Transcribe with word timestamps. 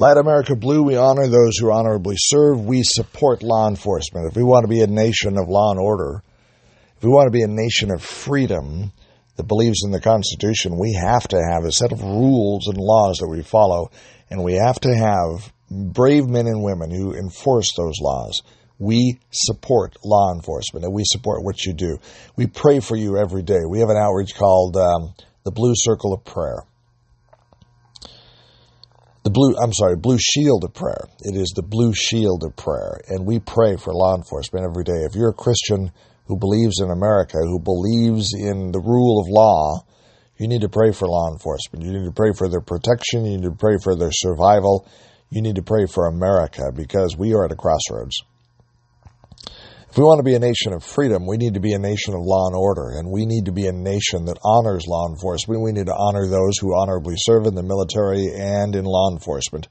Light 0.00 0.16
America 0.16 0.54
Blue, 0.54 0.84
we 0.84 0.94
honor 0.94 1.26
those 1.26 1.58
who 1.58 1.72
honorably 1.72 2.14
serve. 2.16 2.64
We 2.64 2.82
support 2.84 3.42
law 3.42 3.68
enforcement. 3.68 4.28
If 4.30 4.36
we 4.36 4.44
want 4.44 4.62
to 4.62 4.68
be 4.68 4.80
a 4.80 4.86
nation 4.86 5.36
of 5.36 5.48
law 5.48 5.72
and 5.72 5.80
order, 5.80 6.22
if 6.96 7.02
we 7.02 7.10
want 7.10 7.26
to 7.26 7.36
be 7.36 7.42
a 7.42 7.48
nation 7.48 7.90
of 7.90 8.00
freedom 8.00 8.92
that 9.34 9.48
believes 9.48 9.82
in 9.84 9.90
the 9.90 10.00
Constitution, 10.00 10.78
we 10.78 10.92
have 10.92 11.26
to 11.26 11.42
have 11.50 11.64
a 11.64 11.72
set 11.72 11.90
of 11.90 12.00
rules 12.00 12.68
and 12.68 12.76
laws 12.76 13.16
that 13.16 13.28
we 13.28 13.42
follow, 13.42 13.90
and 14.30 14.44
we 14.44 14.54
have 14.54 14.78
to 14.82 14.94
have 14.94 15.52
brave 15.68 16.28
men 16.28 16.46
and 16.46 16.62
women 16.62 16.92
who 16.92 17.12
enforce 17.12 17.72
those 17.76 17.98
laws. 18.00 18.40
We 18.78 19.18
support 19.32 19.96
law 20.04 20.32
enforcement 20.32 20.84
and 20.84 20.94
we 20.94 21.02
support 21.06 21.42
what 21.42 21.66
you 21.66 21.72
do. 21.72 21.98
We 22.36 22.46
pray 22.46 22.78
for 22.78 22.94
you 22.94 23.18
every 23.18 23.42
day. 23.42 23.62
We 23.68 23.80
have 23.80 23.90
an 23.90 23.96
outreach 23.96 24.36
called 24.36 24.76
um, 24.76 25.14
the 25.42 25.50
Blue 25.50 25.72
Circle 25.74 26.14
of 26.14 26.24
Prayer 26.24 26.67
the 29.28 29.32
blue 29.32 29.54
I'm 29.60 29.74
sorry, 29.74 29.96
blue 29.96 30.16
shield 30.18 30.64
of 30.64 30.72
prayer. 30.72 31.04
It 31.20 31.36
is 31.36 31.52
the 31.54 31.62
blue 31.62 31.92
shield 31.92 32.44
of 32.44 32.56
prayer. 32.56 32.98
And 33.08 33.26
we 33.26 33.38
pray 33.38 33.76
for 33.76 33.92
law 33.92 34.16
enforcement 34.16 34.64
every 34.64 34.84
day. 34.84 35.04
If 35.04 35.14
you're 35.14 35.28
a 35.28 35.34
Christian 35.34 35.92
who 36.24 36.38
believes 36.38 36.80
in 36.80 36.90
America, 36.90 37.36
who 37.36 37.60
believes 37.60 38.32
in 38.32 38.72
the 38.72 38.80
rule 38.80 39.20
of 39.20 39.28
law, 39.28 39.84
you 40.38 40.48
need 40.48 40.62
to 40.62 40.70
pray 40.70 40.92
for 40.92 41.06
law 41.06 41.30
enforcement. 41.30 41.84
You 41.84 41.92
need 41.92 42.06
to 42.06 42.12
pray 42.12 42.32
for 42.32 42.48
their 42.48 42.62
protection. 42.62 43.26
You 43.26 43.36
need 43.36 43.50
to 43.50 43.52
pray 43.52 43.76
for 43.82 43.94
their 43.94 44.12
survival. 44.12 44.88
You 45.28 45.42
need 45.42 45.56
to 45.56 45.62
pray 45.62 45.84
for 45.84 46.06
America 46.06 46.72
because 46.74 47.14
we 47.18 47.34
are 47.34 47.44
at 47.44 47.52
a 47.52 47.56
crossroads. 47.56 48.22
If 49.90 49.96
we 49.96 50.04
want 50.04 50.18
to 50.18 50.24
be 50.24 50.34
a 50.34 50.38
nation 50.38 50.74
of 50.74 50.84
freedom, 50.84 51.26
we 51.26 51.38
need 51.38 51.54
to 51.54 51.60
be 51.60 51.72
a 51.72 51.78
nation 51.78 52.12
of 52.12 52.20
law 52.20 52.46
and 52.46 52.54
order, 52.54 52.90
and 52.98 53.10
we 53.10 53.24
need 53.24 53.46
to 53.46 53.52
be 53.52 53.66
a 53.66 53.72
nation 53.72 54.26
that 54.26 54.38
honors 54.44 54.86
law 54.86 55.08
enforcement. 55.08 55.62
We 55.62 55.72
need 55.72 55.86
to 55.86 55.96
honor 55.96 56.26
those 56.28 56.58
who 56.58 56.76
honorably 56.76 57.14
serve 57.16 57.46
in 57.46 57.54
the 57.54 57.62
military 57.62 58.28
and 58.34 58.76
in 58.76 58.84
law 58.84 59.10
enforcement. 59.10 59.66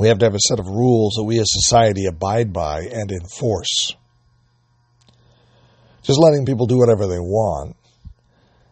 We 0.00 0.08
have 0.08 0.18
to 0.18 0.24
have 0.24 0.34
a 0.34 0.48
set 0.48 0.58
of 0.58 0.66
rules 0.66 1.14
that 1.16 1.24
we 1.24 1.38
as 1.38 1.46
society 1.48 2.06
abide 2.06 2.52
by 2.52 2.80
and 2.80 3.12
enforce. 3.12 3.94
Just 6.02 6.18
letting 6.18 6.46
people 6.46 6.66
do 6.66 6.78
whatever 6.78 7.06
they 7.06 7.20
want, 7.20 7.76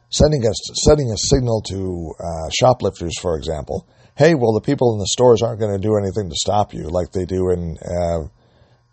sending 0.08 0.44
a, 0.46 0.52
sending 0.86 1.10
a 1.10 1.16
signal 1.16 1.60
to 1.68 2.14
uh, 2.18 2.50
shoplifters, 2.58 3.18
for 3.20 3.36
example, 3.36 3.86
hey, 4.16 4.34
well, 4.34 4.54
the 4.54 4.64
people 4.64 4.94
in 4.94 4.98
the 4.98 5.06
stores 5.06 5.42
aren't 5.42 5.60
going 5.60 5.78
to 5.78 5.78
do 5.78 5.96
anything 5.96 6.30
to 6.30 6.36
stop 6.36 6.72
you 6.72 6.88
like 6.88 7.12
they 7.12 7.26
do 7.26 7.50
in. 7.50 7.76
Uh, 7.84 8.28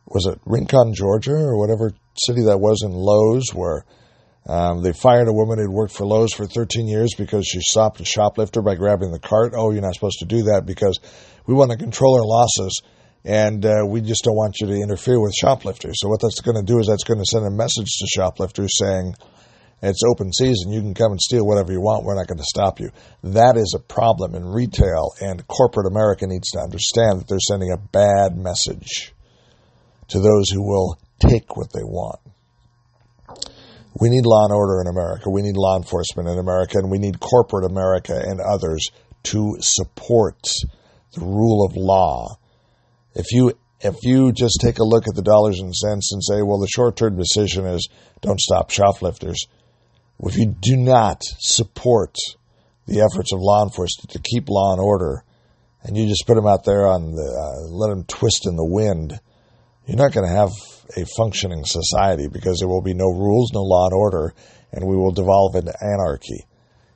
was 0.10 0.26
it 0.26 0.40
Rincon, 0.46 0.94
Georgia, 0.94 1.34
or 1.34 1.58
whatever 1.58 1.92
city 2.16 2.44
that 2.44 2.60
was 2.60 2.84
in 2.84 2.92
Lowe's, 2.92 3.54
where 3.54 3.86
um, 4.48 4.82
they 4.82 4.94
fired 4.94 5.28
a 5.28 5.34
woman 5.34 5.60
who'd 5.60 5.70
worked 5.70 5.94
for 5.94 6.06
Lowe's 6.06 6.34
for 6.34 6.48
13 6.48 6.88
years 6.88 7.14
because 7.18 7.46
she 7.46 7.60
stopped 7.62 8.00
a 8.00 8.06
shoplifter 8.06 8.62
by 8.62 8.76
grabbing 8.76 9.12
the 9.12 9.20
cart. 9.20 9.54
Oh, 9.56 9.72
you're 9.72 9.82
not 9.82 9.94
supposed 9.94 10.20
to 10.20 10.26
do 10.26 10.44
that 10.44 10.66
because 10.66 11.00
we 11.46 11.54
want 11.54 11.72
to 11.72 11.78
control 11.78 12.16
our 12.16 12.26
losses 12.26 12.82
and 13.26 13.66
uh, 13.66 13.86
we 13.86 14.02
just 14.02 14.24
don't 14.24 14.36
want 14.36 14.56
you 14.60 14.68
to 14.68 14.74
interfere 14.74 15.22
with 15.22 15.34
shoplifters. 15.34 15.96
So 16.00 16.08
what 16.08 16.22
that's 16.22 16.42
going 16.42 16.58
to 16.58 16.64
do 16.64 16.80
is 16.80 16.88
that's 16.88 17.04
going 17.04 17.20
to 17.20 17.26
send 17.26 17.46
a 17.46 17.52
message 17.52 17.90
to 18.00 18.08
shoplifters 18.08 18.72
saying, 18.78 19.14
it's 19.82 20.04
open 20.04 20.34
season. 20.34 20.72
You 20.72 20.82
can 20.82 20.94
come 20.94 21.12
and 21.12 21.22
steal 21.22 21.46
whatever 21.46 21.72
you 21.72 21.80
want. 21.80 22.04
We're 22.04 22.18
not 22.18 22.28
going 22.28 22.40
to 22.40 22.44
stop 22.44 22.80
you. 22.80 22.90
That 23.24 23.56
is 23.56 23.74
a 23.76 23.80
problem 23.80 24.36
in 24.36 24.46
retail, 24.46 25.12
and 25.22 25.48
corporate 25.48 25.88
America 25.88 26.28
needs 26.28 26.52
to 26.52 26.60
understand 26.60 27.20
that 27.20 27.28
they're 27.30 27.40
sending 27.40 27.72
a 27.72 27.78
bad 27.78 28.36
message 28.36 29.14
to 30.10 30.20
those 30.20 30.50
who 30.52 30.62
will 30.62 31.00
take 31.20 31.56
what 31.56 31.72
they 31.74 31.84
want. 31.84 32.20
We 34.00 34.10
need 34.10 34.26
law 34.26 34.46
and 34.46 34.54
order 34.54 34.82
in 34.82 34.88
America. 34.88 35.30
We 35.30 35.42
need 35.42 35.58
law 35.58 35.78
enforcement 35.78 36.30
in 36.30 36.38
America, 36.38 36.78
and 36.78 36.92
we 36.92 37.00
need 37.00 37.20
corporate 37.20 37.70
America 37.70 38.14
and 38.16 38.40
others 38.40 38.90
to 39.24 39.56
support 39.60 40.42
the 41.14 41.22
rule 41.22 41.66
of 41.66 41.76
law. 41.76 42.38
If 43.16 43.32
you 43.32 43.54
if 43.82 43.96
you 44.04 44.32
just 44.32 44.60
take 44.62 44.80
a 44.80 44.84
look 44.84 45.08
at 45.08 45.16
the 45.16 45.22
dollars 45.22 45.60
and 45.60 45.74
cents 45.74 46.12
and 46.12 46.22
say, 46.24 46.42
well, 46.42 46.60
the 46.60 46.68
short 46.68 46.98
term 46.98 47.18
decision 47.18 47.66
is 47.66 47.88
don't 48.22 48.40
stop 48.40 48.70
shoplifters, 48.70 49.46
if 50.22 50.38
you 50.38 50.54
do 50.60 50.76
not 50.76 51.22
support 51.40 52.16
the 52.88 53.00
efforts 53.02 53.32
of 53.32 53.40
law 53.40 53.64
enforcement 53.64 54.10
to 54.12 54.20
keep 54.20 54.50
law 54.50 54.74
and 54.74 54.82
order, 54.82 55.24
and 55.84 55.96
you 55.96 56.08
just 56.08 56.26
put 56.28 56.36
them 56.36 56.48
out 56.48 56.66
there 56.66 56.88
on 56.88 57.12
the 57.14 57.22
uh, 57.22 57.70
let 57.72 57.90
them 57.90 58.04
twist 58.04 58.46
in 58.46 58.56
the 58.56 58.66
wind, 58.66 59.20
you're 59.90 59.98
not 59.98 60.14
going 60.14 60.28
to 60.28 60.36
have 60.36 60.52
a 60.98 61.06
functioning 61.18 61.64
society 61.66 62.28
because 62.32 62.60
there 62.60 62.68
will 62.68 62.84
be 62.84 62.94
no 62.94 63.08
rules, 63.08 63.52
no 63.52 63.62
law 63.62 63.88
and 63.88 63.96
order, 63.96 64.36
and 64.72 64.86
we 64.86 64.96
will 64.96 65.12
devolve 65.12 65.56
into 65.56 65.74
anarchy. 65.82 66.46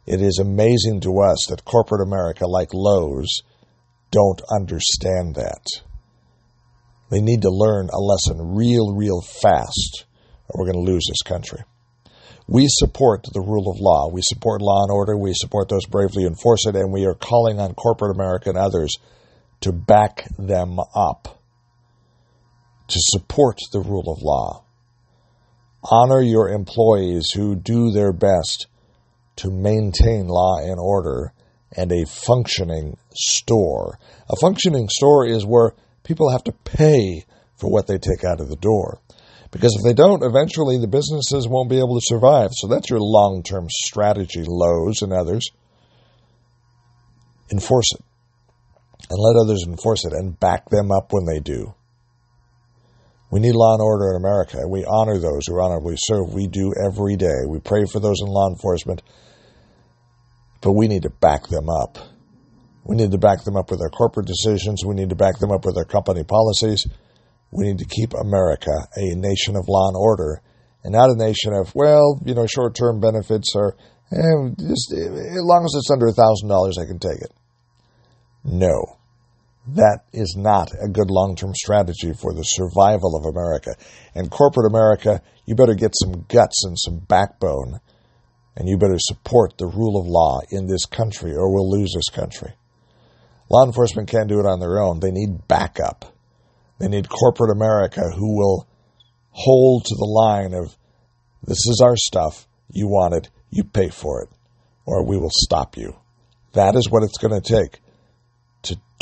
It 0.05 0.21
is 0.21 0.37
amazing 0.37 1.01
to 1.01 1.21
us 1.21 1.47
that 1.49 1.65
corporate 1.65 2.05
America, 2.05 2.45
like 2.45 2.69
Lowe's, 2.71 3.41
don't 4.11 4.39
understand 4.51 5.33
that. 5.35 5.65
They 7.09 7.19
need 7.19 7.41
to 7.41 7.49
learn 7.49 7.89
a 7.91 7.97
lesson 7.97 8.55
real, 8.55 8.95
real 8.95 9.21
fast, 9.41 10.05
or 10.49 10.59
we're 10.59 10.71
going 10.71 10.85
to 10.85 10.91
lose 10.91 11.07
this 11.09 11.23
country. 11.23 11.63
We 12.47 12.65
support 12.67 13.23
the 13.33 13.41
rule 13.41 13.71
of 13.71 13.79
law. 13.79 14.11
We 14.13 14.21
support 14.21 14.61
law 14.61 14.83
and 14.83 14.91
order. 14.91 15.17
We 15.17 15.33
support 15.33 15.67
those 15.67 15.87
bravely 15.87 16.25
enforce 16.25 16.67
it, 16.67 16.75
and 16.75 16.93
we 16.93 17.05
are 17.05 17.15
calling 17.15 17.59
on 17.59 17.73
corporate 17.73 18.15
America 18.15 18.49
and 18.49 18.57
others 18.57 18.97
to 19.61 19.71
back 19.71 20.27
them 20.37 20.77
up 20.93 21.42
to 22.87 22.99
support 22.99 23.57
the 23.71 23.79
rule 23.79 24.11
of 24.11 24.21
law. 24.21 24.63
Honor 25.83 26.21
your 26.21 26.49
employees 26.49 27.31
who 27.33 27.55
do 27.55 27.91
their 27.91 28.13
best 28.13 28.67
to 29.37 29.49
maintain 29.49 30.27
law 30.27 30.57
and 30.59 30.79
order 30.79 31.33
and 31.75 31.91
a 31.91 32.05
functioning 32.05 32.97
store. 33.13 33.97
A 34.29 34.35
functioning 34.39 34.87
store 34.89 35.25
is 35.25 35.45
where 35.45 35.73
people 36.03 36.31
have 36.31 36.43
to 36.45 36.51
pay 36.51 37.25
for 37.57 37.71
what 37.71 37.87
they 37.87 37.97
take 37.97 38.23
out 38.23 38.39
of 38.39 38.49
the 38.49 38.55
door. 38.55 38.99
Because 39.51 39.75
if 39.77 39.83
they 39.83 39.93
don't, 39.93 40.23
eventually 40.23 40.79
the 40.79 40.87
businesses 40.87 41.47
won't 41.47 41.69
be 41.69 41.77
able 41.77 41.99
to 41.99 42.05
survive. 42.05 42.49
So 42.53 42.67
that's 42.67 42.89
your 42.89 42.99
long 42.99 43.43
term 43.43 43.67
strategy, 43.69 44.43
Lowe's 44.47 45.01
and 45.01 45.13
others. 45.13 45.47
Enforce 47.51 47.93
it. 47.93 48.03
And 49.09 49.19
let 49.19 49.41
others 49.41 49.63
enforce 49.67 50.05
it 50.05 50.13
and 50.13 50.39
back 50.39 50.69
them 50.69 50.91
up 50.91 51.11
when 51.11 51.25
they 51.25 51.39
do. 51.39 51.75
We 53.33 53.39
need 53.39 53.55
law 53.55 53.73
and 53.73 53.81
order 53.81 54.11
in 54.11 54.15
America. 54.15 54.59
We 54.69 54.85
honor 54.85 55.17
those 55.17 55.47
who 55.47 55.59
honorably 55.59 55.95
serve. 55.97 56.35
We 56.35 56.45
do 56.45 56.71
every 56.85 57.15
day. 57.15 57.49
We 57.49 57.57
pray 57.57 57.81
for 57.91 57.99
those 57.99 58.21
in 58.21 58.27
law 58.27 58.47
enforcement, 58.47 59.01
but 60.61 60.73
we 60.73 60.87
need 60.87 61.01
to 61.01 61.09
back 61.09 61.47
them 61.47 61.67
up. 61.67 61.97
We 62.85 62.95
need 62.95 63.09
to 63.09 63.17
back 63.17 63.43
them 63.43 63.57
up 63.57 63.71
with 63.71 63.81
our 63.81 63.89
corporate 63.89 64.27
decisions. 64.27 64.85
We 64.85 64.93
need 64.93 65.09
to 65.09 65.15
back 65.15 65.39
them 65.39 65.49
up 65.49 65.65
with 65.65 65.77
our 65.77 65.83
company 65.83 66.23
policies. 66.23 66.85
We 67.49 67.65
need 67.65 67.79
to 67.79 67.85
keep 67.85 68.13
America 68.13 68.69
a 68.95 69.15
nation 69.15 69.55
of 69.55 69.65
law 69.67 69.87
and 69.87 69.97
order 69.97 70.43
and 70.83 70.93
not 70.93 71.09
a 71.09 71.17
nation 71.17 71.53
of, 71.55 71.73
well, 71.73 72.21
you 72.23 72.35
know, 72.35 72.45
short 72.45 72.75
term 72.75 72.99
benefits 72.99 73.55
are, 73.55 73.75
eh, 74.11 74.53
just, 74.59 74.93
as 74.93 75.41
long 75.41 75.65
as 75.65 75.73
it's 75.73 75.89
under 75.89 76.05
$1,000, 76.05 76.77
I 76.79 76.85
can 76.85 76.99
take 76.99 77.19
it. 77.19 77.33
No. 78.43 78.99
That 79.67 79.99
is 80.11 80.35
not 80.37 80.71
a 80.73 80.89
good 80.89 81.09
long 81.09 81.35
term 81.35 81.53
strategy 81.55 82.11
for 82.13 82.33
the 82.33 82.43
survival 82.43 83.15
of 83.15 83.25
America. 83.25 83.75
And 84.13 84.29
corporate 84.29 84.69
America, 84.69 85.21
you 85.45 85.55
better 85.55 85.75
get 85.75 85.93
some 85.93 86.25
guts 86.27 86.65
and 86.65 86.77
some 86.77 86.99
backbone, 86.99 87.79
and 88.57 88.67
you 88.67 88.77
better 88.77 88.99
support 88.99 89.57
the 89.57 89.67
rule 89.67 89.99
of 89.99 90.07
law 90.07 90.41
in 90.49 90.67
this 90.67 90.85
country, 90.85 91.33
or 91.33 91.53
we'll 91.53 91.69
lose 91.69 91.93
this 91.95 92.09
country. 92.09 92.53
Law 93.49 93.65
enforcement 93.65 94.09
can't 94.09 94.27
do 94.27 94.39
it 94.39 94.45
on 94.45 94.59
their 94.59 94.81
own. 94.81 94.99
They 94.99 95.11
need 95.11 95.47
backup. 95.47 96.13
They 96.79 96.89
need 96.89 97.07
corporate 97.07 97.55
America 97.55 98.01
who 98.01 98.35
will 98.35 98.67
hold 99.29 99.85
to 99.85 99.95
the 99.95 100.05
line 100.05 100.53
of 100.53 100.75
this 101.43 101.65
is 101.69 101.81
our 101.83 101.95
stuff, 101.95 102.47
you 102.69 102.87
want 102.87 103.13
it, 103.13 103.29
you 103.49 103.63
pay 103.63 103.89
for 103.89 104.23
it, 104.23 104.29
or 104.85 105.05
we 105.05 105.17
will 105.17 105.31
stop 105.31 105.77
you. 105.77 105.95
That 106.53 106.75
is 106.75 106.89
what 106.89 107.03
it's 107.03 107.17
going 107.17 107.39
to 107.39 107.41
take 107.41 107.82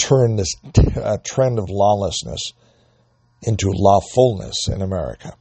turn 0.01 0.35
this 0.35 0.53
t- 0.73 0.99
uh, 0.99 1.17
trend 1.25 1.59
of 1.59 1.65
lawlessness 1.69 2.53
into 3.43 3.71
lawfulness 3.71 4.67
in 4.67 4.81
America. 4.81 5.33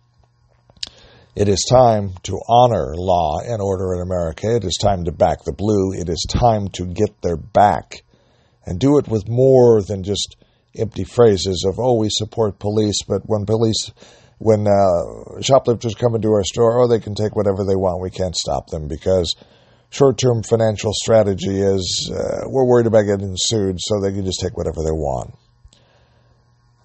It 1.37 1.49
is 1.49 1.65
time 1.71 2.13
to 2.25 2.41
honor 2.49 2.95
law 2.97 3.41
and 3.41 3.63
order 3.63 3.95
in 3.95 4.03
America. 4.03 4.55
It 4.57 4.65
is 4.65 4.77
time 4.81 5.05
to 5.05 5.13
back 5.13 5.45
the 5.45 5.53
blue. 5.53 5.93
It 5.93 6.09
is 6.09 6.27
time 6.29 6.69
to 6.75 6.87
get 6.87 7.23
their 7.23 7.37
back 7.37 8.03
and 8.67 8.79
do 8.79 8.99
it 8.99 9.09
with 9.09 9.29
more 9.29 9.81
than 9.83 10.03
just 10.03 10.37
empty 10.77 11.05
phrases 11.05 11.65
of, 11.67 11.79
oh, 11.79 11.99
we 11.99 12.09
support 12.11 12.59
police, 12.59 13.03
but 13.07 13.23
when 13.25 13.47
police, 13.47 13.91
when 14.39 14.67
uh, 14.67 15.41
shoplifters 15.41 15.95
come 15.95 16.15
into 16.15 16.33
our 16.33 16.45
store, 16.45 16.81
oh, 16.81 16.89
they 16.89 17.01
can 17.01 17.15
take 17.15 17.37
whatever 17.37 17.65
they 17.65 17.77
want. 17.77 18.03
We 18.03 18.11
can't 18.11 18.37
stop 18.37 18.69
them 18.69 18.89
because 18.89 19.35
short 19.91 20.19
term 20.19 20.43
financial 20.43 20.93
strategy 20.95 21.61
is 21.61 22.11
uh, 22.13 22.49
we're 22.49 22.67
worried 22.67 22.87
about 22.87 23.03
getting 23.03 23.35
sued, 23.37 23.77
so 23.79 24.01
they 24.01 24.13
can 24.13 24.25
just 24.25 24.41
take 24.41 24.57
whatever 24.57 24.83
they 24.83 24.93
want. 24.93 25.35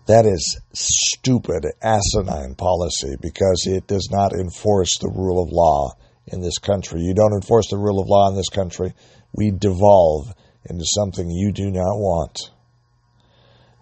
That 0.08 0.26
is 0.26 0.60
stupid, 0.74 1.66
asinine 1.82 2.56
policy 2.56 3.16
because 3.22 3.66
it 3.66 3.88
does 3.88 4.10
not 4.12 4.34
enforce 4.34 4.98
the 5.00 5.10
rule 5.10 5.42
of 5.42 5.50
law 5.52 5.94
in 6.28 6.42
this 6.42 6.60
country. 6.60 7.02
You 7.02 7.16
don't 7.16 7.34
enforce 7.34 7.70
the 7.70 7.78
rule 7.78 8.00
of 8.00 8.08
law 8.08 8.30
in 8.30 8.36
this 8.36 8.50
country, 8.50 8.94
we 9.34 9.52
devolve 9.52 10.28
into 10.70 10.84
something 10.86 11.30
you 11.30 11.52
do 11.52 11.72
not 11.72 11.98
want. 11.98 12.52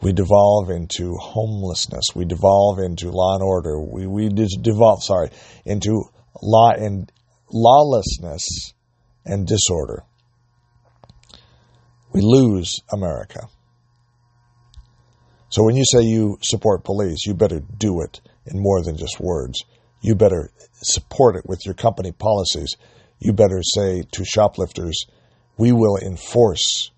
we 0.01 0.11
devolve 0.11 0.69
into 0.69 1.15
homelessness. 1.15 2.03
We 2.13 2.25
devolve 2.25 2.79
into 2.79 3.09
law 3.09 3.35
and 3.35 3.43
order. 3.43 3.81
We, 3.81 4.05
we 4.05 4.29
devolve, 4.29 5.01
sorry, 5.03 5.29
into 5.65 6.03
law 6.41 6.71
and 6.71 7.09
lawlessness 7.51 8.73
and 9.25 9.47
disorder. 9.47 10.03
We 12.11 12.21
lose 12.21 12.79
America. 12.91 13.47
So 15.49 15.63
when 15.63 15.75
you 15.75 15.83
say 15.85 16.01
you 16.01 16.37
support 16.41 16.83
police, 16.83 17.25
you 17.25 17.33
better 17.33 17.59
do 17.59 18.01
it 18.01 18.21
in 18.45 18.61
more 18.61 18.81
than 18.83 18.97
just 18.97 19.19
words. 19.19 19.63
You 20.01 20.15
better 20.15 20.49
support 20.81 21.35
it 21.35 21.43
with 21.47 21.65
your 21.65 21.75
company 21.75 22.11
policies. 22.11 22.75
You 23.19 23.33
better 23.33 23.61
say 23.63 24.03
to 24.11 24.25
shoplifters, 24.25 25.05
we 25.57 25.71
will 25.71 25.97
enforce 25.97 26.91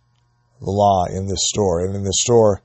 the 0.59 0.71
law 0.71 1.05
in 1.05 1.27
this 1.27 1.47
store. 1.49 1.85
And 1.85 1.95
in 1.95 2.03
this 2.03 2.21
store, 2.21 2.61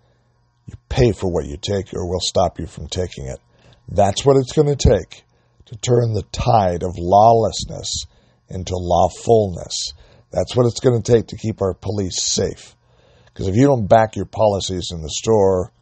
you 0.67 0.75
pay 0.89 1.13
for 1.13 1.31
what 1.31 1.47
you 1.47 1.57
take, 1.57 1.93
or 1.93 2.09
we'll 2.09 2.21
stop 2.21 2.59
you 2.59 2.67
from 2.67 2.87
taking 2.87 3.27
it. 3.27 3.39
That's 3.89 4.25
what 4.25 4.37
it's 4.37 4.53
going 4.53 4.75
to 4.75 4.89
take 4.89 5.25
to 5.67 5.77
turn 5.77 6.15
the 6.15 6.25
tide 6.31 6.83
of 6.83 6.95
lawlessness 6.97 8.07
into 8.51 8.75
lawfulness. 8.75 9.93
That's 10.33 10.57
what 10.57 10.67
it's 10.67 10.81
going 10.81 11.01
to 11.01 11.13
take 11.13 11.29
to 11.29 11.37
keep 11.37 11.63
our 11.63 11.75
police 11.75 12.23
safe. 12.23 12.77
Because 13.27 13.49
if 13.49 13.57
you 13.57 13.67
don't 13.67 13.87
back 13.87 14.17
your 14.17 14.27
policies 14.27 14.91
in 14.93 15.03
the 15.03 15.11
store, 15.11 15.73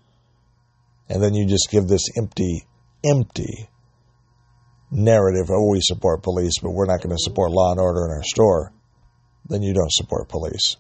and 1.09 1.23
then 1.23 1.35
you 1.35 1.47
just 1.47 1.71
give 1.71 1.89
this 1.89 2.07
empty, 2.17 2.67
empty 3.05 3.69
narrative, 4.91 5.51
oh, 5.51 5.71
we 5.71 5.81
support 5.83 6.23
police, 6.23 6.59
but 6.63 6.71
we're 6.71 6.87
not 6.87 7.03
going 7.03 7.15
to 7.15 7.23
support 7.23 7.51
law 7.51 7.73
and 7.73 7.81
order 7.81 8.05
in 8.05 8.11
our 8.11 8.23
store, 8.23 8.73
then 9.49 9.63
you 9.63 9.73
don't 9.75 9.93
support 9.93 10.29
police. 10.29 10.77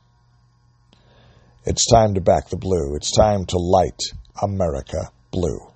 It's 1.64 1.86
time 1.90 2.14
to 2.14 2.20
back 2.20 2.48
the 2.48 2.56
blue. 2.56 2.94
It's 2.96 3.10
time 3.10 3.44
to 3.46 3.58
light 3.58 4.00
America 4.42 5.10
blue. 5.30 5.67